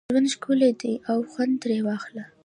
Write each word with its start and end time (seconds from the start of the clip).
ژوند 0.11 0.27
ښکلی 0.33 0.71
دی 0.81 0.93
او 1.11 1.19
خوند 1.31 1.53
ترې 1.61 1.79
واخله 1.87 2.23